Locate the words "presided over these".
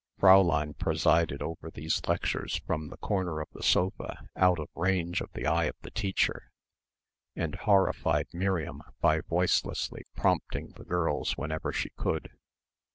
0.79-2.01